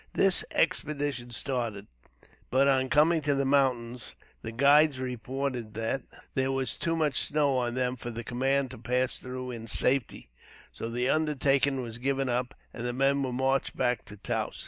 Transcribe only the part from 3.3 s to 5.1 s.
the mountains, the guides